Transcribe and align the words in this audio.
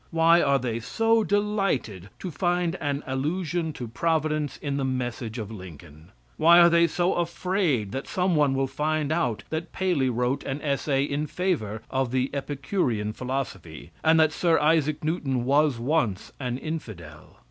Why 0.09 0.41
are 0.41 0.57
they 0.57 0.79
so 0.79 1.23
delighted 1.23 2.09
to 2.17 2.31
find 2.31 2.73
an 2.77 3.03
allusion 3.05 3.71
to 3.73 3.87
providence 3.87 4.57
in 4.57 4.77
the 4.77 4.83
message 4.83 5.37
of 5.37 5.51
Lincoln? 5.51 6.11
Why 6.37 6.57
are 6.59 6.71
they 6.71 6.87
so 6.87 7.13
afraid 7.13 7.91
that 7.91 8.07
some 8.07 8.35
one 8.35 8.55
will 8.55 8.65
find 8.65 9.11
out 9.11 9.43
that 9.51 9.71
Paley 9.71 10.09
wrote 10.09 10.43
an 10.43 10.59
essay 10.63 11.03
in 11.03 11.27
favor 11.27 11.83
of 11.91 12.09
the 12.09 12.31
Epicurean 12.33 13.13
philosophy, 13.13 13.91
and 14.03 14.19
that 14.19 14.33
Sir 14.33 14.57
Isaac 14.59 15.03
Newton 15.03 15.45
was 15.45 15.77
once 15.77 16.31
an 16.39 16.57
infidel? 16.57 17.37